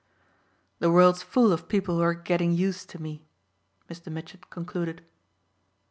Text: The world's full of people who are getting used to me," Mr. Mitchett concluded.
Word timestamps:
The 0.79 0.89
world's 0.89 1.21
full 1.21 1.53
of 1.53 1.67
people 1.69 1.97
who 1.97 2.01
are 2.01 2.15
getting 2.15 2.53
used 2.53 2.89
to 2.89 2.99
me," 2.99 3.27
Mr. 3.87 4.11
Mitchett 4.11 4.49
concluded. 4.49 5.05